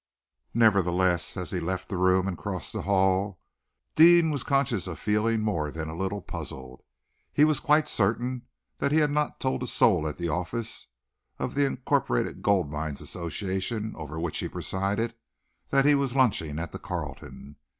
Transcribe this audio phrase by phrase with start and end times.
[0.55, 3.39] Nevertheless, as he left the room and crossed the hall
[3.95, 6.81] Deane was conscious of feeling more than a little puzzled.
[7.31, 8.41] He was quite certain
[8.79, 10.87] that he had not told a soul at the office
[11.37, 15.13] of the Incorporated Gold Mines Association, over which he presided,
[15.69, 17.57] that he was lunching at the Carlton.